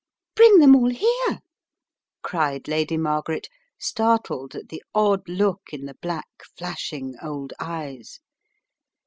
"Bring 0.33 0.57
them 0.57 0.75
all 0.75 0.89
here?" 0.89 1.41
cried 2.23 2.67
Lady 2.67 2.97
Margaret, 2.97 3.47
startled 3.77 4.55
at 4.55 4.69
the 4.69 4.81
odd 4.95 5.29
look 5.29 5.61
in 5.73 5.85
the 5.85 5.93
black, 6.01 6.41
flashing 6.57 7.13
old 7.21 7.53
eyes. 7.59 8.19